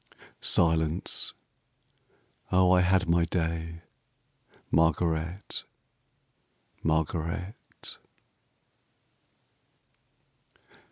Silence! 0.39 1.35
O, 2.51 2.71
I 2.71 2.81
had 2.81 3.07
my 3.07 3.23
day, 3.23 3.83
Margaret, 4.71 5.63
Margaret. 6.81 7.99